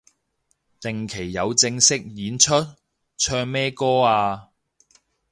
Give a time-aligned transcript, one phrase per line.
[0.79, 2.55] 定期有正式演出？
[3.19, 4.47] 唱咩歌啊